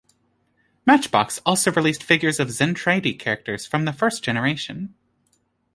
[0.83, 4.95] Matchbox also released figures of Zentraedi characters from the first generation.